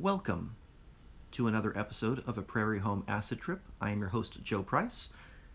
Welcome 0.00 0.56
to 1.30 1.46
another 1.46 1.72
episode 1.78 2.24
of 2.26 2.36
A 2.36 2.42
Prairie 2.42 2.80
Home 2.80 3.04
Acid 3.06 3.40
Trip. 3.40 3.60
I 3.80 3.92
am 3.92 4.00
your 4.00 4.08
host, 4.08 4.42
Joe 4.42 4.64
Price, 4.64 5.08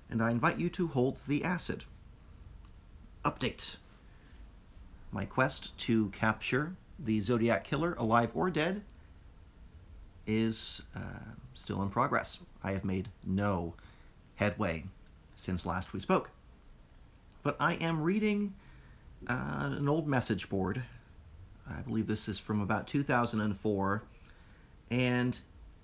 and 0.10 0.24
I 0.24 0.32
invite 0.32 0.58
you 0.58 0.70
to 0.70 0.88
hold 0.88 1.20
the 1.28 1.44
acid. 1.44 1.84
Update 3.26 3.76
My 5.12 5.26
quest 5.26 5.78
to 5.80 6.08
capture 6.12 6.74
the 7.00 7.20
Zodiac 7.20 7.66
Killer, 7.66 7.96
alive 7.96 8.32
or 8.34 8.50
dead, 8.50 8.82
is 10.26 10.82
uh, 10.96 11.02
still 11.54 11.84
in 11.84 11.90
progress. 11.90 12.38
I 12.64 12.72
have 12.72 12.86
made 12.86 13.10
no 13.26 13.74
headway 14.36 14.86
since 15.36 15.66
last 15.66 15.92
we 15.92 16.00
spoke. 16.00 16.30
But 17.44 17.58
I 17.60 17.74
am 17.74 18.02
reading 18.02 18.54
uh, 19.30 19.34
an 19.78 19.90
old 19.90 20.08
message 20.08 20.48
board. 20.48 20.82
I 21.70 21.82
believe 21.82 22.08
this 22.08 22.30
is 22.30 22.40
from 22.40 22.62
about 22.62 22.88
2004. 22.88 24.02
And 24.92 25.38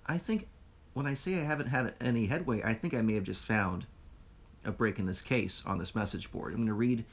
I 0.06 0.18
think 0.18 0.48
when 0.94 1.06
I 1.06 1.14
say 1.14 1.40
I 1.40 1.44
haven't 1.44 1.68
had 1.68 1.94
any 2.02 2.26
headway, 2.26 2.62
I 2.64 2.74
think 2.74 2.94
I 2.94 3.02
may 3.02 3.14
have 3.16 3.24
just 3.24 3.46
found 3.46 3.86
a 4.64 4.72
break 4.72 4.98
in 4.98 5.06
this 5.06 5.22
case 5.22 5.62
on 5.66 5.78
this 5.78 5.94
message 5.94 6.32
board. 6.32 6.54
I'm 6.54 6.60
going 6.60 6.68
to 6.68 6.74
read 6.74 7.06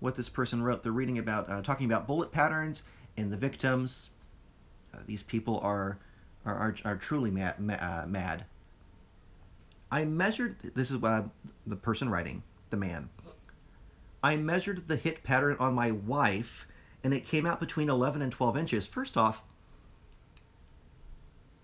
what 0.00 0.14
this 0.14 0.28
person 0.28 0.62
wrote. 0.62 0.82
They're 0.82 0.92
reading 0.92 1.18
about, 1.18 1.48
uh, 1.48 1.62
talking 1.62 1.86
about 1.86 2.06
bullet 2.06 2.30
patterns 2.30 2.82
and 3.16 3.32
the 3.32 3.36
victims. 3.36 4.10
Uh, 4.92 4.98
these 5.06 5.22
people 5.22 5.58
are 5.60 5.98
are, 6.44 6.54
are, 6.54 6.76
are 6.84 6.96
truly 6.96 7.30
mad, 7.30 7.56
uh, 7.58 8.06
mad. 8.06 8.44
I 9.90 10.04
measured, 10.04 10.56
this 10.74 10.90
is 10.90 11.02
uh, 11.02 11.24
the 11.66 11.76
person 11.76 12.08
writing, 12.08 12.42
the 12.70 12.76
man. 12.76 13.08
I 14.22 14.36
measured 14.36 14.88
the 14.88 14.96
hit 14.96 15.22
pattern 15.22 15.56
on 15.60 15.74
my 15.74 15.92
wife, 15.92 16.66
and 17.04 17.14
it 17.14 17.26
came 17.26 17.46
out 17.46 17.60
between 17.60 17.88
11 17.88 18.22
and 18.22 18.32
12 18.32 18.56
inches. 18.56 18.86
First 18.86 19.16
off, 19.16 19.42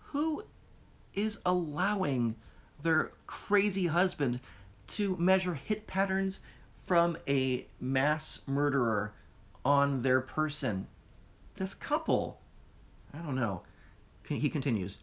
who 0.00 0.44
is 1.14 1.38
allowing 1.46 2.34
their 2.82 3.12
crazy 3.26 3.86
husband 3.86 4.40
to 4.86 5.16
measure 5.16 5.54
hit 5.54 5.86
patterns 5.86 6.40
from 6.86 7.16
a 7.26 7.66
mass 7.80 8.40
murderer 8.46 9.12
on 9.64 10.02
their 10.02 10.20
person? 10.20 10.86
This 11.56 11.74
couple, 11.74 12.40
I 13.12 13.18
don't 13.18 13.36
know. 13.36 13.62
He 14.28 14.48
continues. 14.48 14.98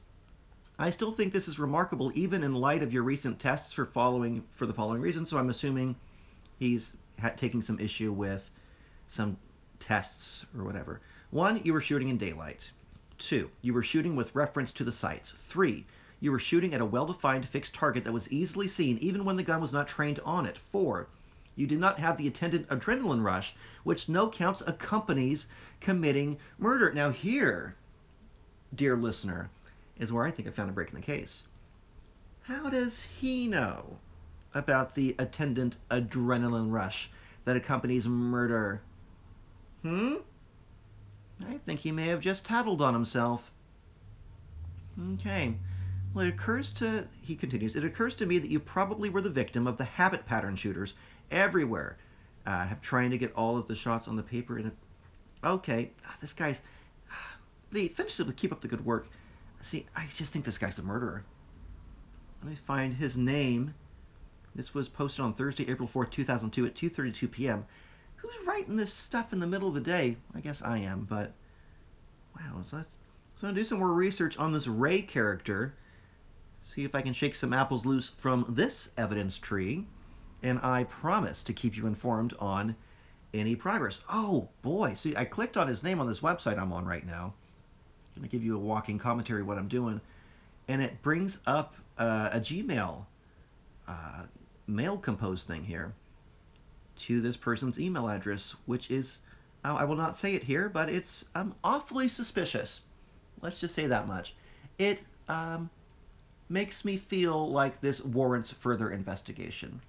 I 0.77 0.89
still 0.89 1.11
think 1.11 1.31
this 1.31 1.47
is 1.47 1.59
remarkable, 1.59 2.11
even 2.15 2.43
in 2.43 2.55
light 2.55 2.81
of 2.81 2.91
your 2.91 3.03
recent 3.03 3.39
tests 3.39 3.73
for 3.73 3.85
following 3.85 4.43
for 4.55 4.65
the 4.65 4.73
following 4.73 5.01
reasons. 5.01 5.29
So 5.29 5.37
I'm 5.37 5.49
assuming 5.49 5.95
he's 6.57 6.93
taking 7.37 7.61
some 7.61 7.79
issue 7.79 8.11
with 8.11 8.49
some 9.07 9.37
tests 9.79 10.45
or 10.57 10.63
whatever. 10.63 11.01
One, 11.29 11.61
you 11.63 11.73
were 11.73 11.81
shooting 11.81 12.09
in 12.09 12.17
daylight. 12.17 12.71
Two, 13.17 13.51
you 13.61 13.73
were 13.73 13.83
shooting 13.83 14.15
with 14.15 14.33
reference 14.33 14.71
to 14.73 14.83
the 14.83 14.91
sights. 14.91 15.33
Three, 15.45 15.85
you 16.21 16.31
were 16.31 16.39
shooting 16.39 16.73
at 16.73 16.81
a 16.81 16.85
well-defined 16.85 17.47
fixed 17.47 17.73
target 17.73 18.05
that 18.05 18.13
was 18.13 18.31
easily 18.31 18.67
seen 18.67 18.97
even 18.99 19.25
when 19.25 19.35
the 19.35 19.43
gun 19.43 19.59
was 19.59 19.73
not 19.73 19.87
trained 19.87 20.19
on 20.23 20.45
it. 20.45 20.57
Four, 20.71 21.07
you 21.55 21.65
did 21.67 21.79
not 21.79 21.99
have 21.99 22.15
the 22.15 22.27
attendant 22.27 22.69
adrenaline 22.69 23.23
rush, 23.23 23.55
which 23.83 24.07
no 24.07 24.29
counts 24.29 24.61
accompanies 24.65 25.47
committing 25.79 26.37
murder. 26.59 26.93
Now 26.93 27.09
here, 27.09 27.75
dear 28.75 28.95
listener, 28.95 29.49
is 29.97 30.13
where 30.13 30.23
I 30.23 30.31
think 30.31 30.47
I 30.47 30.51
found 30.51 30.69
a 30.69 30.73
break 30.73 30.89
in 30.89 30.95
the 30.95 31.01
case. 31.01 31.41
How 32.43 32.69
does 32.69 33.03
he 33.03 33.47
know 33.47 33.97
about 34.53 34.93
the 34.93 35.15
attendant 35.17 35.77
adrenaline 35.89 36.71
rush 36.71 37.09
that 37.45 37.57
accompanies 37.57 38.07
murder? 38.07 38.81
Hmm? 39.81 40.15
I 41.47 41.57
think 41.65 41.79
he 41.79 41.91
may 41.91 42.07
have 42.07 42.21
just 42.21 42.45
tattled 42.45 42.81
on 42.81 42.93
himself. 42.93 43.49
Okay. 45.13 45.55
Well, 46.13 46.25
it 46.25 46.29
occurs 46.29 46.73
to, 46.73 47.07
he 47.21 47.35
continues, 47.35 47.75
it 47.75 47.85
occurs 47.85 48.15
to 48.15 48.25
me 48.25 48.37
that 48.37 48.49
you 48.49 48.59
probably 48.59 49.09
were 49.09 49.21
the 49.21 49.29
victim 49.29 49.65
of 49.65 49.77
the 49.77 49.85
habit 49.85 50.25
pattern 50.25 50.57
shooters 50.57 50.93
everywhere. 51.29 51.97
Uh, 52.45 52.65
have 52.65 52.81
trying 52.81 53.11
to 53.11 53.17
get 53.17 53.33
all 53.33 53.57
of 53.57 53.67
the 53.67 53.75
shots 53.75 54.07
on 54.07 54.15
the 54.15 54.23
paper 54.23 54.59
in 54.59 54.65
a, 54.65 55.47
okay, 55.47 55.91
ah, 56.05 56.15
this 56.19 56.33
guy's, 56.33 56.59
Lee, 57.71 57.87
finish 57.87 58.19
it, 58.19 58.35
keep 58.35 58.51
up 58.51 58.59
the 58.59 58.67
good 58.67 58.83
work. 58.83 59.07
See, 59.61 59.85
I 59.95 60.05
just 60.15 60.33
think 60.33 60.43
this 60.43 60.57
guy's 60.57 60.75
the 60.75 60.81
murderer. 60.81 61.23
Let 62.41 62.49
me 62.49 62.57
find 62.67 62.93
his 62.93 63.15
name. 63.15 63.73
This 64.55 64.73
was 64.73 64.89
posted 64.89 65.23
on 65.23 65.33
Thursday, 65.33 65.69
April 65.69 65.87
4th, 65.87 66.11
2002 66.11 66.65
at 66.65 66.75
2.32 66.75 67.31
p.m. 67.31 67.65
Who's 68.17 68.31
writing 68.45 68.75
this 68.75 68.93
stuff 68.93 69.31
in 69.31 69.39
the 69.39 69.47
middle 69.47 69.69
of 69.69 69.75
the 69.75 69.81
day? 69.81 70.17
I 70.35 70.41
guess 70.41 70.61
I 70.61 70.79
am, 70.79 71.05
but 71.09 71.31
wow. 72.35 72.63
So, 72.69 72.81
so 72.81 73.47
I'm 73.47 73.53
going 73.53 73.55
to 73.55 73.61
do 73.61 73.65
some 73.65 73.79
more 73.79 73.93
research 73.93 74.37
on 74.37 74.51
this 74.51 74.67
Ray 74.67 75.01
character. 75.03 75.73
See 76.73 76.85
if 76.85 76.95
I 76.95 77.01
can 77.01 77.11
shake 77.11 77.35
some 77.35 77.51
apples 77.51 77.85
loose 77.85 78.13
from 78.17 78.45
this 78.47 78.89
evidence 78.97 79.37
tree. 79.37 79.85
And 80.41 80.57
I 80.63 80.85
promise 80.85 81.43
to 81.43 81.53
keep 81.53 81.75
you 81.75 81.85
informed 81.85 82.33
on 82.39 82.75
any 83.33 83.55
progress. 83.55 83.99
Oh 84.09 84.47
boy, 84.61 84.93
see, 84.93 85.13
I 85.15 85.25
clicked 85.25 85.57
on 85.57 85.67
his 85.67 85.83
name 85.83 85.99
on 85.99 86.07
this 86.07 86.21
website 86.21 86.57
I'm 86.57 86.71
on 86.71 86.85
right 86.85 87.05
now 87.05 87.33
I'm 88.15 88.23
to 88.23 88.29
give 88.29 88.43
you 88.43 88.55
a 88.55 88.59
walking 88.59 88.97
commentary 88.97 89.43
what 89.43 89.57
I'm 89.57 89.67
doing. 89.67 89.99
And 90.67 90.81
it 90.81 91.01
brings 91.01 91.39
up 91.45 91.75
uh, 91.97 92.29
a 92.31 92.39
Gmail 92.39 93.05
uh, 93.87 94.23
mail 94.67 94.97
compose 94.97 95.43
thing 95.43 95.63
here 95.63 95.93
to 97.07 97.19
this 97.21 97.35
person's 97.35 97.79
email 97.79 98.07
address, 98.07 98.55
which 98.65 98.91
is, 98.91 99.17
I 99.63 99.83
will 99.83 99.95
not 99.95 100.17
say 100.17 100.35
it 100.35 100.43
here, 100.43 100.69
but 100.69 100.89
it's 100.89 101.25
um, 101.35 101.53
awfully 101.63 102.07
suspicious. 102.07 102.81
Let's 103.41 103.59
just 103.59 103.75
say 103.75 103.87
that 103.87 104.07
much. 104.07 104.35
It 104.77 104.99
um, 105.27 105.69
makes 106.51 106.83
me 106.83 106.97
feel 106.97 107.49
like 107.49 107.79
this 107.79 108.03
warrants 108.03 108.51
further 108.51 108.91
investigation. 108.91 109.81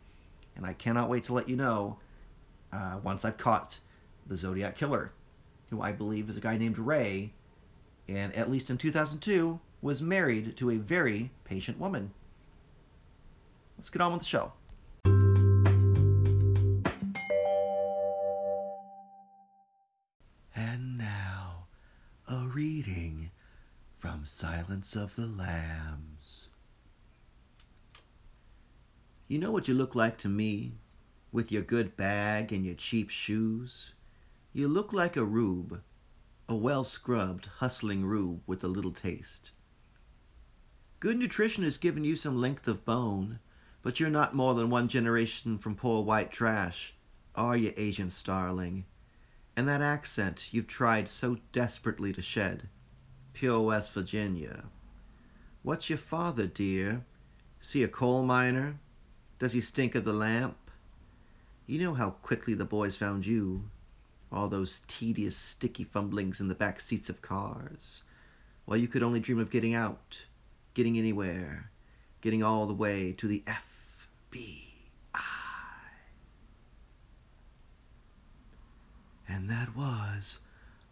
And 0.54 0.64
I 0.64 0.72
cannot 0.72 1.08
wait 1.10 1.24
to 1.24 1.32
let 1.32 1.48
you 1.48 1.56
know 1.56 1.98
uh, 2.72 3.00
once 3.02 3.24
I've 3.24 3.36
caught 3.36 3.78
the 4.28 4.36
Zodiac 4.36 4.76
Killer, 4.76 5.10
who 5.70 5.82
I 5.82 5.90
believe 5.90 6.30
is 6.30 6.36
a 6.36 6.40
guy 6.40 6.56
named 6.56 6.78
Ray, 6.78 7.32
and 8.08 8.32
at 8.36 8.50
least 8.50 8.70
in 8.70 8.78
2002 8.78 9.58
was 9.80 10.00
married 10.00 10.56
to 10.58 10.70
a 10.70 10.76
very 10.76 11.32
patient 11.44 11.80
woman. 11.80 12.12
Let's 13.76 13.90
get 13.90 14.00
on 14.00 14.12
with 14.12 14.22
the 14.22 14.28
show. 14.28 14.52
And 20.54 20.96
now, 20.96 21.66
a 22.28 22.46
reading 22.46 23.32
from 23.98 24.24
Silence 24.24 24.94
of 24.94 25.16
the 25.16 25.26
Lambs. 25.26 26.41
You 29.32 29.38
know 29.38 29.50
what 29.50 29.66
you 29.66 29.72
look 29.72 29.94
like 29.94 30.18
to 30.18 30.28
me, 30.28 30.74
with 31.32 31.50
your 31.50 31.62
good 31.62 31.96
bag 31.96 32.52
and 32.52 32.66
your 32.66 32.74
cheap 32.74 33.08
shoes? 33.08 33.94
You 34.52 34.68
look 34.68 34.92
like 34.92 35.16
a 35.16 35.24
rube 35.24 35.80
a 36.50 36.54
well 36.54 36.84
scrubbed, 36.84 37.46
hustling 37.46 38.04
rube 38.04 38.42
with 38.46 38.62
a 38.62 38.68
little 38.68 38.92
taste. 38.92 39.52
Good 41.00 41.16
nutrition 41.16 41.64
has 41.64 41.78
given 41.78 42.04
you 42.04 42.14
some 42.14 42.42
length 42.42 42.68
of 42.68 42.84
bone, 42.84 43.38
but 43.80 43.98
you're 43.98 44.10
not 44.10 44.34
more 44.34 44.52
than 44.52 44.68
one 44.68 44.86
generation 44.86 45.56
from 45.56 45.76
poor 45.76 46.04
white 46.04 46.30
trash, 46.30 46.92
are 47.34 47.56
you, 47.56 47.72
Agent 47.78 48.12
Starling? 48.12 48.84
And 49.56 49.66
that 49.66 49.80
accent 49.80 50.52
you've 50.52 50.66
tried 50.66 51.08
so 51.08 51.38
desperately 51.52 52.12
to 52.12 52.20
shed, 52.20 52.68
pure 53.32 53.62
West 53.62 53.94
Virginia. 53.94 54.64
What's 55.62 55.88
your 55.88 55.96
father, 55.96 56.46
dear? 56.46 57.06
See 57.62 57.82
a 57.82 57.88
coal 57.88 58.26
miner? 58.26 58.78
Does 59.42 59.52
he 59.54 59.60
stink 59.60 59.96
of 59.96 60.04
the 60.04 60.12
lamp? 60.12 60.56
You 61.66 61.80
know 61.80 61.94
how 61.94 62.10
quickly 62.10 62.54
the 62.54 62.64
boys 62.64 62.94
found 62.94 63.26
you 63.26 63.64
all 64.30 64.46
those 64.46 64.82
tedious, 64.86 65.36
sticky 65.36 65.82
fumblings 65.82 66.40
in 66.40 66.46
the 66.46 66.54
back 66.54 66.78
seats 66.78 67.10
of 67.10 67.20
cars, 67.22 68.04
while 68.66 68.76
you 68.76 68.86
could 68.86 69.02
only 69.02 69.18
dream 69.18 69.40
of 69.40 69.50
getting 69.50 69.74
out, 69.74 70.16
getting 70.74 70.96
anywhere, 70.96 71.68
getting 72.20 72.44
all 72.44 72.68
the 72.68 72.72
way 72.72 73.14
to 73.14 73.26
the 73.26 73.42
FBI. 74.32 74.60
And 79.28 79.50
that 79.50 79.74
was 79.74 80.38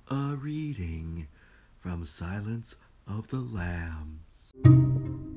a 0.09 0.35
reading 0.35 1.29
from 1.79 2.05
Silence 2.05 2.75
of 3.07 3.29
the 3.29 3.39
Lambs. 3.39 5.30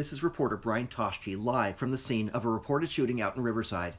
This 0.00 0.14
is 0.14 0.22
reporter 0.22 0.56
Brian 0.56 0.88
Toshke 0.88 1.36
live 1.38 1.76
from 1.76 1.90
the 1.90 1.98
scene 1.98 2.30
of 2.30 2.46
a 2.46 2.48
reported 2.48 2.90
shooting 2.90 3.20
out 3.20 3.36
in 3.36 3.42
Riverside. 3.42 3.96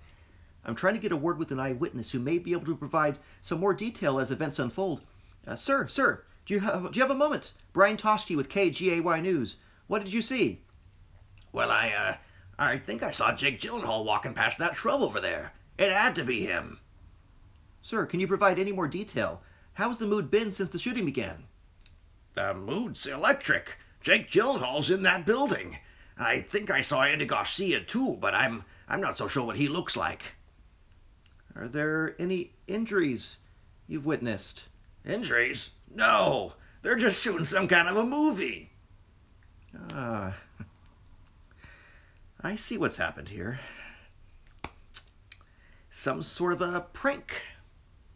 I'm 0.65 0.73
trying 0.73 0.95
to 0.95 0.99
get 0.99 1.11
a 1.11 1.15
word 1.15 1.37
with 1.37 1.51
an 1.51 1.59
eyewitness 1.59 2.09
who 2.09 2.17
may 2.17 2.39
be 2.39 2.53
able 2.53 2.65
to 2.65 2.75
provide 2.75 3.19
some 3.43 3.59
more 3.59 3.75
detail 3.75 4.19
as 4.19 4.31
events 4.31 4.57
unfold. 4.57 5.05
Uh, 5.45 5.55
sir, 5.55 5.87
sir, 5.87 6.23
do 6.47 6.55
you 6.55 6.59
have 6.61 6.91
do 6.91 6.97
you 6.97 7.03
have 7.03 7.11
a 7.11 7.15
moment? 7.15 7.53
Brian 7.71 7.97
Toshke 7.97 8.35
with 8.35 8.49
KGAY 8.49 9.21
News. 9.21 9.57
What 9.85 10.03
did 10.03 10.11
you 10.11 10.23
see? 10.23 10.63
Well, 11.51 11.69
I 11.69 11.91
uh, 11.91 12.15
I 12.57 12.79
think 12.79 13.03
I 13.03 13.11
saw 13.11 13.35
Jake 13.35 13.61
Gyllenhaal 13.61 14.03
walking 14.03 14.33
past 14.33 14.57
that 14.57 14.75
shrub 14.75 15.03
over 15.03 15.21
there. 15.21 15.53
It 15.77 15.91
had 15.91 16.15
to 16.15 16.23
be 16.23 16.41
him. 16.41 16.79
Sir, 17.83 18.07
can 18.07 18.19
you 18.19 18.27
provide 18.27 18.57
any 18.57 18.71
more 18.71 18.87
detail? 18.87 19.43
How's 19.75 19.99
the 19.99 20.07
mood 20.07 20.31
been 20.31 20.51
since 20.51 20.71
the 20.71 20.79
shooting 20.79 21.05
began? 21.05 21.43
The 22.33 22.55
mood's 22.55 23.05
electric. 23.05 23.77
Jake 24.01 24.31
Gyllenhaal's 24.31 24.89
in 24.89 25.03
that 25.03 25.27
building. 25.27 25.77
I 26.21 26.41
think 26.41 26.69
I 26.69 26.83
saw 26.83 27.01
Andy 27.01 27.25
Garcia 27.25 27.81
too, 27.81 28.15
but 28.19 28.35
I'm 28.35 28.63
I'm 28.87 29.01
not 29.01 29.17
so 29.17 29.27
sure 29.27 29.43
what 29.43 29.55
he 29.55 29.67
looks 29.67 29.97
like. 29.97 30.21
Are 31.55 31.67
there 31.67 32.15
any 32.19 32.53
injuries 32.67 33.35
you've 33.87 34.05
witnessed? 34.05 34.63
Injuries? 35.03 35.71
No. 35.93 36.53
They're 36.83 36.95
just 36.95 37.19
shooting 37.19 37.45
some 37.45 37.67
kind 37.67 37.87
of 37.87 37.97
a 37.97 38.05
movie. 38.05 38.69
Ah. 39.91 40.37
I 42.41 42.55
see 42.55 42.77
what's 42.77 42.97
happened 42.97 43.29
here. 43.29 43.59
Some 45.89 46.21
sort 46.21 46.53
of 46.53 46.61
a 46.61 46.81
prank 46.81 47.33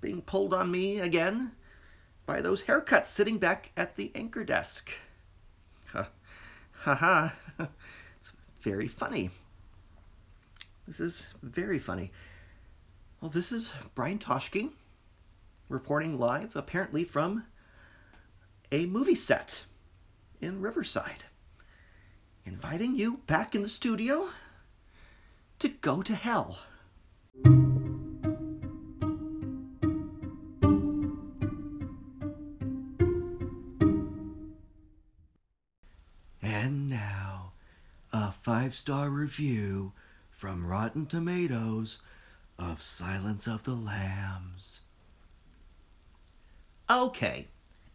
being 0.02 0.22
pulled 0.22 0.54
on 0.54 0.70
me 0.70 1.00
again 1.00 1.52
by 2.26 2.42
those 2.42 2.62
haircuts 2.62 3.08
sitting 3.08 3.40
back 3.40 3.72
at 3.76 3.96
the 3.96 4.12
anchor 4.14 4.44
desk. 4.44 4.92
Ha 6.86 6.94
ha. 6.94 7.34
It's 8.20 8.32
very 8.62 8.88
funny. 8.88 9.30
This 10.88 11.00
is 11.00 11.28
very 11.44 11.80
funny. 11.80 12.12
Well, 13.22 13.30
this 13.32 13.52
is 13.52 13.72
Brian 13.94 14.20
Toshke 14.20 14.72
reporting 15.70 16.20
live, 16.20 16.56
apparently 16.56 17.04
from 17.04 17.46
a 18.72 18.86
movie 18.86 19.16
set 19.16 19.64
in 20.42 20.62
Riverside, 20.62 21.24
inviting 22.46 22.96
you 22.96 23.18
back 23.28 23.56
in 23.56 23.62
the 23.62 23.70
studio 23.70 24.30
to 25.60 25.70
go 25.70 26.02
to 26.02 26.16
hell. 26.16 26.60
Star 38.76 39.10
review 39.10 39.94
from 40.30 40.68
Rotten 40.68 41.06
Tomatoes 41.06 42.00
of 42.60 42.82
Silence 42.82 43.48
of 43.48 43.64
the 43.64 43.74
Lambs. 43.74 44.82
Okay, 46.90 47.48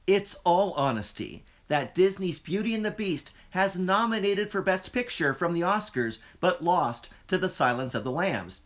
it's 0.06 0.35
all 0.43 0.73
honesty 0.73 1.44
that 1.69 1.94
Disney's 1.94 2.38
Beauty 2.38 2.75
and 2.75 2.82
the 2.82 2.91
Beast 2.91 3.31
has 3.50 3.79
nominated 3.79 4.50
for 4.50 4.62
Best 4.62 4.91
Picture 4.91 5.35
from 5.35 5.53
the 5.53 5.61
Oscars 5.61 6.17
but 6.41 6.65
lost 6.65 7.11
to 7.29 7.37
The 7.37 7.50
Silence 7.50 7.94
of 7.94 8.03
the 8.03 8.11
Lambs. 8.11 8.61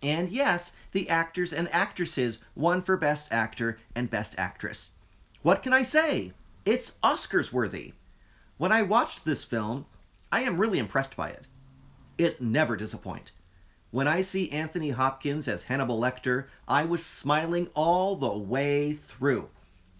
And 0.00 0.28
yes, 0.28 0.70
the 0.92 1.10
actors 1.10 1.52
and 1.52 1.68
actresses 1.74 2.38
won 2.54 2.82
for 2.82 2.96
Best 2.96 3.26
Actor 3.32 3.80
and 3.96 4.08
Best 4.08 4.36
Actress. 4.38 4.90
What 5.42 5.64
can 5.64 5.72
I 5.72 5.82
say? 5.82 6.32
It's 6.64 6.92
Oscars 7.02 7.52
worthy. 7.52 7.94
When 8.58 8.70
I 8.70 8.82
watched 8.82 9.24
this 9.24 9.42
film, 9.42 9.86
I 10.30 10.42
am 10.42 10.58
really 10.58 10.78
impressed 10.78 11.16
by 11.16 11.30
it. 11.30 11.46
It 12.18 12.40
never 12.40 12.76
disappoints. 12.76 13.32
When 13.90 14.06
I 14.06 14.20
see 14.20 14.50
Anthony 14.50 14.90
Hopkins 14.90 15.48
as 15.48 15.62
Hannibal 15.62 15.98
Lecter, 15.98 16.48
I 16.68 16.84
was 16.84 17.02
smiling 17.06 17.70
all 17.72 18.14
the 18.14 18.36
way 18.36 18.92
through. 18.92 19.48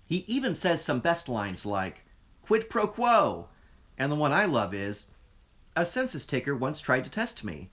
He 0.04 0.25
even 0.26 0.54
says 0.54 0.84
some 0.84 1.00
best 1.00 1.30
lines 1.30 1.64
like, 1.64 2.04
quid 2.42 2.69
pro 2.69 2.86
quo. 2.86 3.48
And 3.96 4.12
the 4.12 4.16
one 4.16 4.32
I 4.32 4.44
love 4.44 4.75
is, 4.75 5.06
a 5.75 5.86
census 5.86 6.26
taker 6.26 6.54
once 6.54 6.81
tried 6.81 7.04
to 7.04 7.10
test 7.10 7.42
me. 7.42 7.70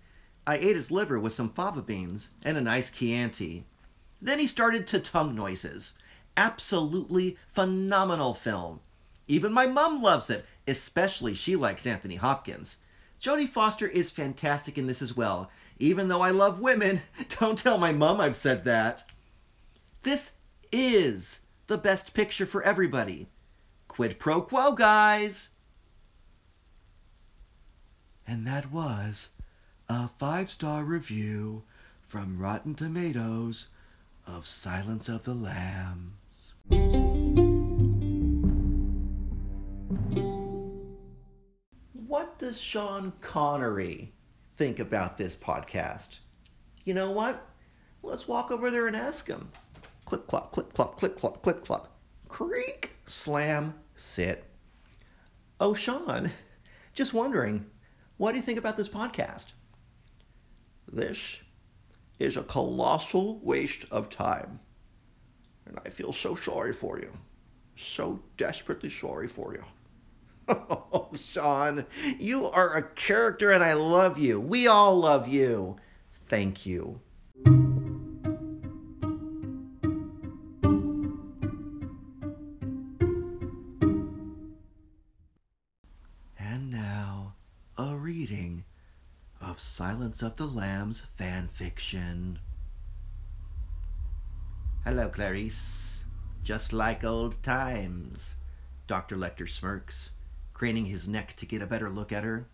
I 0.48 0.56
ate 0.56 0.78
his 0.78 0.92
liver 0.92 1.20
with 1.20 1.34
some 1.34 1.50
fava 1.50 1.82
beans 1.82 2.30
and 2.42 2.58
a 2.58 2.62
nice 2.62 2.90
Chianti. 2.90 3.66
Then 4.22 4.40
he 4.40 4.48
started 4.48 4.88
to 4.88 5.00
tongue 5.02 5.36
noises. 5.36 5.92
Absolutely 6.38 7.38
phenomenal 7.54 8.34
film. 8.34 8.80
Even 9.28 9.54
my 9.54 9.66
mum 9.66 10.02
loves 10.02 10.30
it, 10.30 10.46
especially 10.68 11.34
she 11.34 11.56
likes 11.56 11.88
Anthony 11.88 12.16
Hopkins. 12.16 12.78
Jodie 13.22 13.50
Foster 13.50 13.88
is 13.88 14.12
fantastic 14.12 14.78
in 14.78 14.88
this 14.88 15.02
as 15.02 15.16
well. 15.16 15.50
Even 15.80 16.08
though 16.08 16.22
I 16.22 16.32
love 16.32 16.60
women, 16.60 17.02
don't 17.40 17.58
tell 17.58 17.78
my 17.78 17.92
mum 17.92 18.22
I've 18.22 18.38
said 18.38 18.64
that. 18.66 19.04
This 20.04 20.32
is 20.72 21.40
the 21.68 21.78
best 21.78 22.14
picture 22.14 22.46
for 22.46 22.62
everybody. 22.62 23.28
Quid 23.88 24.20
pro 24.20 24.42
quo, 24.42 24.74
guys! 24.74 25.48
And 28.28 28.46
that 28.46 28.72
was 28.72 29.30
a 29.88 30.10
five 30.20 30.52
star 30.52 30.84
review 30.84 31.64
from 32.08 32.38
Rotten 32.38 32.76
Tomatoes 32.76 33.68
of 34.28 34.48
Silence 34.48 35.10
of 35.10 35.24
the 35.24 35.34
Lambs. 35.34 37.45
What 42.08 42.38
does 42.38 42.62
Sean 42.62 43.14
Connery 43.22 44.14
think 44.58 44.78
about 44.78 45.18
this 45.18 45.36
podcast? 45.36 46.20
You 46.84 46.94
know 46.94 47.10
what? 47.10 47.48
Let's 48.04 48.28
walk 48.28 48.52
over 48.52 48.70
there 48.70 48.86
and 48.86 48.96
ask 48.96 49.26
him. 49.28 49.50
Clip 50.06 50.28
clop, 50.28 50.52
clip 50.52 50.72
clop, 50.72 50.98
clip 50.98 51.18
clop, 51.18 51.42
clip 51.42 51.66
clop. 51.66 51.98
Creak, 52.28 52.92
slam, 53.08 53.74
sit. 53.96 54.44
Oh, 55.60 55.74
Sean, 55.74 56.30
just 56.94 57.14
wondering, 57.14 57.66
what 58.18 58.34
do 58.34 58.38
you 58.38 58.44
think 58.44 58.60
about 58.60 58.78
this 58.78 58.90
podcast? 58.90 59.48
This 60.92 61.18
is 62.20 62.38
a 62.38 62.44
colossal 62.44 63.40
waste 63.40 63.86
of 63.90 64.12
time. 64.12 64.60
And 65.66 65.80
I 65.84 65.90
feel 65.90 66.14
so 66.14 66.36
sorry 66.36 66.74
for 66.74 67.00
you. 67.00 67.12
So 67.78 68.20
desperately 68.38 68.92
sorry 68.92 69.28
for 69.28 69.54
you. 69.56 69.64
Oh, 70.48 71.10
Sean, 71.16 71.86
you 72.20 72.48
are 72.48 72.76
a 72.76 72.84
character 72.84 73.52
and 73.52 73.64
I 73.64 73.74
love 73.74 74.18
you. 74.18 74.40
We 74.40 74.68
all 74.68 75.00
love 75.00 75.28
you. 75.28 75.78
Thank 76.28 76.66
you. 76.66 77.00
And 86.38 86.70
now, 86.70 87.34
a 87.78 87.96
reading 87.96 88.64
of 89.42 89.60
Silence 89.60 90.22
of 90.22 90.38
the 90.38 90.48
Lambs 90.48 91.04
fan 91.18 91.50
fiction. 91.54 92.40
Hello, 94.84 95.10
Clarice. 95.10 96.00
Just 96.44 96.72
like 96.74 97.04
old 97.04 97.42
times. 97.42 98.36
Dr. 98.88 99.18
Lecter 99.18 99.50
smirks, 99.50 100.12
craning 100.56 100.86
his 100.86 101.06
neck 101.06 101.36
to 101.36 101.46
get 101.46 101.62
a 101.62 101.68
better 101.68 101.90
look 101.90 102.14
at 102.14 102.24
her. 102.24 102.48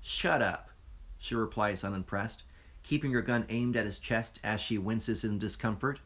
Shut 0.00 0.40
up, 0.40 0.70
she 1.18 1.34
replies 1.34 1.84
unimpressed, 1.84 2.42
keeping 2.82 3.12
her 3.12 3.20
gun 3.20 3.44
aimed 3.50 3.76
at 3.76 3.84
his 3.84 3.98
chest 3.98 4.40
as 4.42 4.62
she 4.62 4.78
winces 4.78 5.24
in 5.24 5.38
discomfort. 5.38 6.00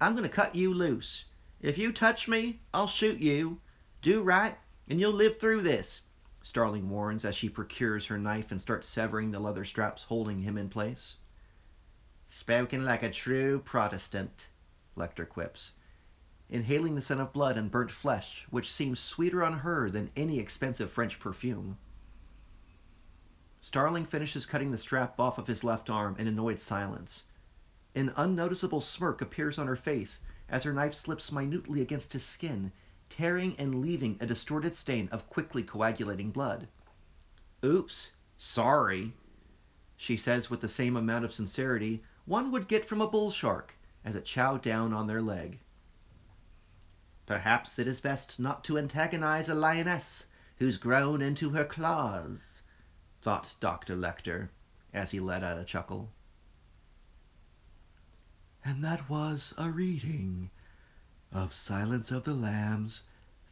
I'm 0.00 0.14
going 0.14 0.28
to 0.28 0.34
cut 0.34 0.56
you 0.56 0.72
loose. 0.72 1.26
If 1.60 1.76
you 1.76 1.92
touch 1.92 2.28
me, 2.28 2.60
I'll 2.72 2.86
shoot 2.86 3.20
you. 3.20 3.60
Do 4.00 4.22
right, 4.22 4.58
and 4.88 4.98
you'll 4.98 5.12
live 5.12 5.38
through 5.38 5.60
this. 5.60 6.00
Starling 6.42 6.88
warns 6.88 7.26
as 7.26 7.36
she 7.36 7.50
procures 7.50 8.06
her 8.06 8.18
knife 8.18 8.50
and 8.50 8.60
starts 8.60 8.88
severing 8.88 9.30
the 9.30 9.38
leather 9.38 9.66
straps 9.66 10.02
holding 10.02 10.40
him 10.40 10.56
in 10.56 10.70
place. 10.70 11.16
Spoken 12.26 12.86
like 12.86 13.02
a 13.02 13.10
true 13.10 13.60
Protestant, 13.60 14.48
Lecter 14.96 15.28
quips, 15.28 15.72
inhaling 16.52 16.94
the 16.94 17.00
scent 17.00 17.18
of 17.18 17.32
blood 17.32 17.56
and 17.56 17.70
burnt 17.70 17.90
flesh, 17.90 18.46
which 18.50 18.70
seems 18.70 19.00
sweeter 19.00 19.42
on 19.42 19.54
her 19.54 19.88
than 19.88 20.10
any 20.14 20.38
expensive 20.38 20.90
French 20.90 21.18
perfume. 21.18 21.78
Starling 23.62 24.04
finishes 24.04 24.44
cutting 24.44 24.70
the 24.70 24.76
strap 24.76 25.18
off 25.18 25.38
of 25.38 25.46
his 25.46 25.64
left 25.64 25.88
arm 25.88 26.14
in 26.18 26.26
annoyed 26.26 26.60
silence. 26.60 27.24
An 27.94 28.12
unnoticeable 28.16 28.82
smirk 28.82 29.22
appears 29.22 29.58
on 29.58 29.66
her 29.66 29.76
face 29.76 30.18
as 30.48 30.62
her 30.64 30.74
knife 30.74 30.92
slips 30.92 31.32
minutely 31.32 31.80
against 31.80 32.12
his 32.12 32.24
skin, 32.24 32.70
tearing 33.08 33.56
and 33.58 33.80
leaving 33.80 34.18
a 34.20 34.26
distorted 34.26 34.76
stain 34.76 35.08
of 35.08 35.30
quickly 35.30 35.62
coagulating 35.62 36.30
blood. 36.30 36.68
Oops, 37.64 38.12
sorry, 38.36 39.14
she 39.96 40.18
says 40.18 40.50
with 40.50 40.60
the 40.60 40.68
same 40.68 40.96
amount 40.96 41.24
of 41.24 41.32
sincerity 41.32 42.02
one 42.26 42.50
would 42.50 42.68
get 42.68 42.84
from 42.84 43.00
a 43.00 43.08
bull 43.08 43.30
shark 43.30 43.74
as 44.04 44.16
it 44.16 44.26
chowed 44.26 44.60
down 44.60 44.92
on 44.92 45.06
their 45.06 45.22
leg. 45.22 45.58
Perhaps 47.24 47.78
it 47.78 47.86
is 47.86 48.00
best 48.00 48.40
not 48.40 48.64
to 48.64 48.76
antagonize 48.76 49.48
a 49.48 49.54
lioness 49.54 50.26
who's 50.56 50.76
grown 50.76 51.22
into 51.22 51.50
her 51.50 51.64
claws, 51.64 52.62
thought 53.22 53.54
Dr. 53.60 53.96
Lecter 53.96 54.48
as 54.92 55.12
he 55.12 55.20
let 55.20 55.42
out 55.42 55.58
a 55.58 55.64
chuckle. 55.64 56.12
And 58.64 58.84
that 58.84 59.08
was 59.08 59.54
a 59.56 59.70
reading 59.70 60.50
of 61.30 61.52
Silence 61.52 62.10
of 62.10 62.24
the 62.24 62.34
Lambs 62.34 63.02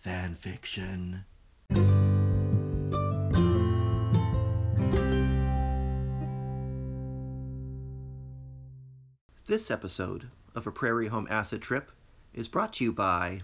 fan 0.03 0.35
fiction. 0.35 1.25
This 9.47 9.71
episode 9.71 10.31
of 10.55 10.67
A 10.67 10.71
Prairie 10.71 11.09
Home 11.09 11.27
Acid 11.31 11.63
Trip 11.63 11.91
is 12.33 12.47
brought 12.47 12.75
to 12.75 12.85
you 12.85 12.93
by 12.93 13.43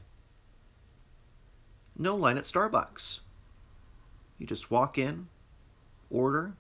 No 1.99 2.15
Line 2.17 2.39
at 2.39 2.45
Starbucks. 2.45 3.21
You 4.39 4.47
just 4.47 4.71
walk 4.71 4.99
in, 4.99 5.29
order, 6.11 6.55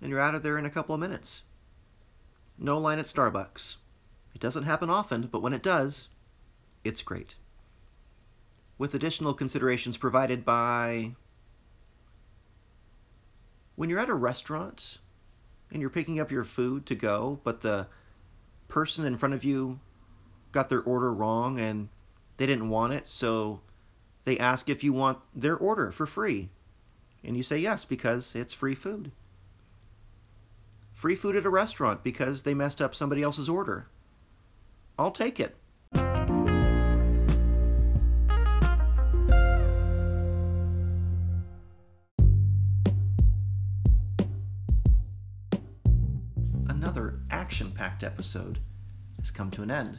and 0.00 0.10
you're 0.10 0.20
out 0.20 0.34
of 0.34 0.42
there 0.42 0.58
in 0.58 0.66
a 0.66 0.70
couple 0.70 0.94
of 0.94 1.00
minutes. 1.00 1.42
No 2.58 2.78
line 2.78 2.98
at 2.98 3.06
Starbucks. 3.06 3.76
It 4.34 4.40
doesn't 4.40 4.64
happen 4.64 4.90
often, 4.90 5.28
but 5.30 5.42
when 5.42 5.52
it 5.52 5.62
does, 5.62 6.08
it's 6.84 7.02
great. 7.02 7.34
With 8.78 8.94
additional 8.94 9.34
considerations 9.34 9.96
provided 9.96 10.44
by 10.44 11.12
when 13.76 13.90
you're 13.90 13.98
at 13.98 14.08
a 14.08 14.14
restaurant 14.14 14.98
and 15.70 15.80
you're 15.80 15.90
picking 15.90 16.20
up 16.20 16.30
your 16.30 16.44
food 16.44 16.86
to 16.86 16.94
go, 16.94 17.40
but 17.44 17.60
the 17.60 17.86
person 18.68 19.04
in 19.04 19.18
front 19.18 19.34
of 19.34 19.44
you 19.44 19.80
got 20.52 20.68
their 20.68 20.82
order 20.82 21.12
wrong 21.12 21.58
and 21.58 21.88
they 22.36 22.46
didn't 22.46 22.68
want 22.68 22.92
it, 22.92 23.06
so 23.06 23.60
they 24.24 24.38
ask 24.38 24.68
if 24.68 24.82
you 24.82 24.92
want 24.92 25.18
their 25.34 25.56
order 25.56 25.92
for 25.92 26.06
free. 26.06 26.48
And 27.22 27.36
you 27.36 27.42
say 27.42 27.58
yes 27.58 27.84
because 27.84 28.34
it's 28.34 28.54
free 28.54 28.74
food. 28.74 29.10
Free 30.92 31.16
food 31.16 31.36
at 31.36 31.46
a 31.46 31.50
restaurant 31.50 32.02
because 32.02 32.42
they 32.42 32.54
messed 32.54 32.80
up 32.80 32.94
somebody 32.94 33.22
else's 33.22 33.48
order. 33.48 33.86
I'll 34.98 35.10
take 35.10 35.40
it. 35.40 35.56
Another 46.68 47.20
action 47.30 47.72
packed 47.72 48.04
episode 48.04 48.58
has 49.18 49.30
come 49.30 49.50
to 49.50 49.62
an 49.62 49.70
end, 49.70 49.98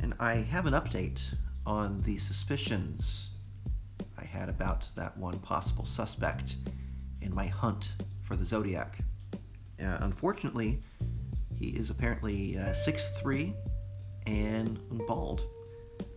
and 0.00 0.14
I 0.18 0.36
have 0.36 0.66
an 0.66 0.74
update 0.74 1.20
on 1.68 2.00
the 2.00 2.16
suspicions 2.16 3.28
I 4.16 4.24
had 4.24 4.48
about 4.48 4.88
that 4.96 5.14
one 5.18 5.38
possible 5.40 5.84
suspect 5.84 6.56
in 7.20 7.34
my 7.34 7.46
hunt 7.46 7.92
for 8.22 8.36
the 8.36 8.44
Zodiac. 8.44 8.96
Uh, 9.34 9.98
unfortunately, 10.00 10.82
he 11.58 11.68
is 11.68 11.90
apparently 11.90 12.56
uh, 12.56 12.74
6'3 12.86 13.52
and 14.26 14.78
bald, 15.06 15.42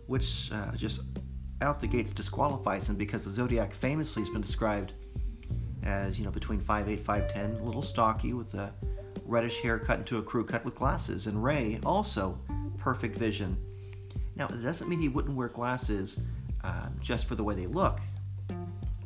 which 0.08 0.50
uh, 0.54 0.72
just 0.78 1.02
out 1.60 1.82
the 1.82 1.88
gates 1.88 2.14
disqualifies 2.14 2.88
him 2.88 2.96
because 2.96 3.26
the 3.26 3.32
Zodiac 3.32 3.74
famously 3.74 4.22
has 4.22 4.30
been 4.30 4.42
described 4.42 4.94
as, 5.84 6.18
you 6.18 6.24
know, 6.24 6.32
between 6.32 6.62
5'8, 6.62 7.04
5'10, 7.04 7.60
a 7.60 7.64
little 7.64 7.82
stocky 7.82 8.32
with 8.32 8.54
a 8.54 8.72
reddish 9.26 9.60
hair 9.60 9.80
cut 9.80 10.00
into 10.00 10.18
a 10.18 10.24
crew 10.24 10.46
cut 10.46 10.64
with 10.64 10.76
glasses. 10.76 11.28
And 11.28 11.44
Ray, 11.44 11.78
also 11.86 12.40
perfect 12.78 13.18
vision. 13.18 13.58
Now, 14.42 14.48
it 14.48 14.64
doesn't 14.64 14.90
mean 14.90 15.00
he 15.00 15.08
wouldn't 15.08 15.36
wear 15.36 15.50
glasses 15.50 16.20
uh, 16.64 16.88
just 17.00 17.28
for 17.28 17.36
the 17.36 17.44
way 17.44 17.54
they 17.54 17.68
look. 17.68 18.00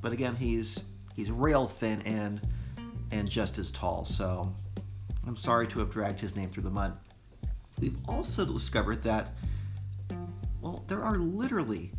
But 0.01 0.13
again, 0.13 0.33
he's 0.33 0.79
he's 1.13 1.29
rail 1.29 1.67
thin 1.67 2.01
and 2.03 2.39
and 3.11 3.27
just 3.27 3.57
as 3.57 3.69
tall. 3.69 4.05
So 4.05 4.55
I'm 5.27 5.35
sorry 5.35 5.67
to 5.67 5.79
have 5.79 5.91
dragged 5.91 6.21
his 6.21 6.37
name 6.37 6.51
through 6.51 6.63
the 6.63 6.69
mud. 6.69 6.97
We've 7.81 7.97
also 8.07 8.45
discovered 8.45 9.03
that 9.03 9.33
well, 10.61 10.85
there 10.87 11.03
are 11.03 11.17
literally 11.17 11.91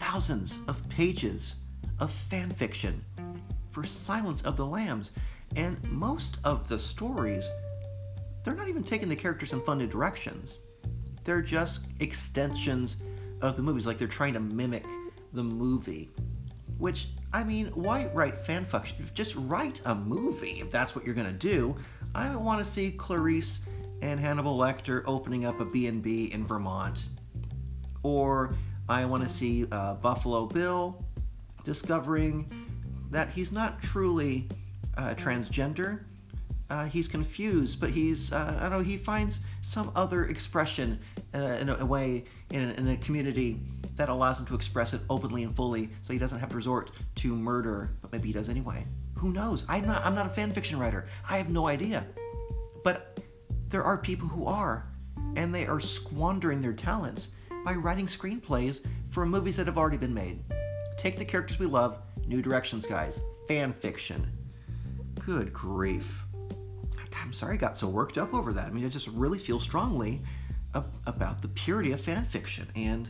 thousands 0.00 0.58
of 0.66 0.88
pages 0.88 1.54
of 2.00 2.10
fan 2.10 2.50
fiction 2.50 3.04
for 3.70 3.84
Silence 3.84 4.42
of 4.42 4.56
the 4.56 4.66
Lambs, 4.66 5.12
and 5.54 5.80
most 5.92 6.38
of 6.42 6.66
the 6.66 6.80
stories 6.80 7.48
they're 8.42 8.56
not 8.56 8.66
even 8.66 8.82
taking 8.82 9.08
the 9.08 9.14
characters 9.14 9.52
in 9.52 9.60
fun 9.60 9.78
new 9.78 9.86
directions. 9.86 10.56
They're 11.24 11.42
just 11.42 11.80
extensions 12.00 12.96
of 13.40 13.56
the 13.56 13.62
movies, 13.62 13.86
like 13.86 13.98
they're 13.98 14.08
trying 14.08 14.34
to 14.34 14.40
mimic 14.40 14.84
the 15.32 15.42
movie. 15.42 16.10
Which, 16.78 17.08
I 17.32 17.44
mean, 17.44 17.66
why 17.68 18.06
write 18.12 18.40
fan 18.40 18.64
fiction? 18.64 19.08
Just 19.14 19.34
write 19.36 19.80
a 19.84 19.94
movie 19.94 20.60
if 20.60 20.70
that's 20.70 20.94
what 20.94 21.04
you're 21.04 21.14
gonna 21.14 21.32
do. 21.32 21.76
I 22.14 22.34
want 22.36 22.64
to 22.64 22.70
see 22.70 22.90
Clarice 22.90 23.60
and 24.02 24.18
Hannibal 24.18 24.58
Lecter 24.58 25.02
opening 25.06 25.44
up 25.44 25.60
a 25.60 25.64
B&B 25.64 26.32
in 26.32 26.44
Vermont, 26.44 27.06
or 28.02 28.54
I 28.88 29.04
want 29.04 29.22
to 29.22 29.28
see 29.28 29.66
uh, 29.70 29.94
Buffalo 29.94 30.46
Bill 30.46 31.02
discovering 31.64 32.50
that 33.10 33.30
he's 33.30 33.52
not 33.52 33.80
truly 33.80 34.48
uh, 34.96 35.14
transgender. 35.14 36.00
Uh, 36.68 36.84
he's 36.86 37.06
confused, 37.06 37.80
but 37.80 37.90
he's 37.90 38.32
uh, 38.32 38.56
I 38.58 38.62
don't 38.62 38.72
know 38.72 38.80
he 38.80 38.96
finds 38.96 39.40
some 39.72 39.90
other 39.96 40.26
expression 40.26 41.00
uh, 41.34 41.38
in 41.38 41.70
a, 41.70 41.76
a, 41.76 41.86
way 41.86 42.24
in 42.50 42.60
a, 42.60 42.72
in 42.74 42.88
a 42.88 42.96
community 42.98 43.58
that 43.96 44.10
allows 44.10 44.38
him 44.38 44.44
to 44.44 44.54
express 44.54 44.92
it 44.92 45.00
openly 45.08 45.44
and 45.44 45.56
fully, 45.56 45.88
so 46.02 46.12
he 46.12 46.18
doesn't 46.18 46.38
have 46.38 46.50
to 46.50 46.56
resort 46.56 46.90
to 47.14 47.34
murder. 47.34 47.90
But 48.02 48.12
maybe 48.12 48.28
he 48.28 48.34
does 48.34 48.50
anyway. 48.50 48.86
Who 49.16 49.32
knows? 49.32 49.64
I'm 49.68 49.86
not 49.86 50.04
I'm 50.04 50.14
not 50.14 50.26
a 50.26 50.34
fan 50.34 50.52
fiction 50.52 50.78
writer. 50.78 51.06
I 51.28 51.38
have 51.38 51.48
no 51.48 51.68
idea. 51.68 52.04
But 52.84 53.18
there 53.70 53.82
are 53.82 53.96
people 53.96 54.28
who 54.28 54.44
are, 54.46 54.86
and 55.36 55.54
they 55.54 55.66
are 55.66 55.80
squandering 55.80 56.60
their 56.60 56.74
talents 56.74 57.28
by 57.64 57.72
writing 57.72 58.06
screenplays 58.06 58.80
for 59.10 59.24
movies 59.24 59.56
that 59.56 59.66
have 59.66 59.78
already 59.78 59.96
been 59.96 60.12
made. 60.12 60.44
Take 60.98 61.16
the 61.16 61.24
characters 61.24 61.58
we 61.58 61.66
love, 61.66 61.98
new 62.26 62.42
directions, 62.42 62.84
guys. 62.84 63.22
Fan 63.48 63.72
fiction. 63.72 64.30
Good 65.24 65.52
grief. 65.52 66.21
I'm 67.22 67.32
sorry 67.32 67.54
I 67.54 67.56
got 67.56 67.78
so 67.78 67.88
worked 67.88 68.18
up 68.18 68.34
over 68.34 68.52
that. 68.52 68.66
I 68.66 68.70
mean, 68.70 68.84
I 68.84 68.88
just 68.88 69.08
really 69.08 69.38
feel 69.38 69.60
strongly 69.60 70.22
about 71.06 71.42
the 71.42 71.48
purity 71.48 71.92
of 71.92 72.00
fan 72.00 72.24
fiction, 72.24 72.68
and 72.74 73.08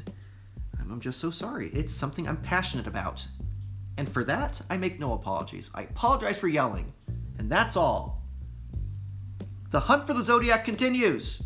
I'm 0.79 1.01
just 1.01 1.21
so 1.21 1.31
sorry. 1.31 1.71
It's 1.71 1.95
something 1.95 2.29
I'm 2.29 2.37
passionate 2.43 2.87
about. 2.87 3.27
And 3.97 4.09
for 4.09 4.25
that, 4.25 4.61
I 4.69 4.77
make 4.77 4.99
no 4.99 5.15
apologies. 5.15 5.71
I 5.75 5.83
apologize 5.83 6.37
for 6.37 6.49
yelling, 6.49 6.93
and 7.39 7.51
that's 7.51 7.77
all. 7.77 8.23
The 9.71 9.81
hunt 9.81 10.07
for 10.07 10.15
the 10.15 10.23
Zodiac 10.23 10.65
continues. 10.65 11.43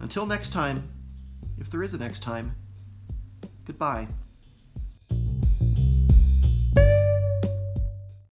Until 0.00 0.26
next 0.26 0.52
time, 0.52 0.90
if 1.58 1.70
there 1.70 1.82
is 1.82 1.94
a 1.94 1.98
next 1.98 2.22
time, 2.22 2.54
goodbye. 3.64 4.06